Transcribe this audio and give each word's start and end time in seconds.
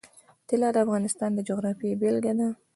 طلا 0.47 0.69
د 0.73 0.77
افغانستان 0.85 1.29
د 1.35 1.39
جغرافیې 1.47 1.99
بېلګه 2.01 2.33
ده. 2.39 2.49